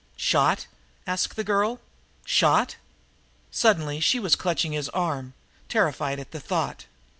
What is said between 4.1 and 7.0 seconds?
was clutching his arm, terrified at the thought.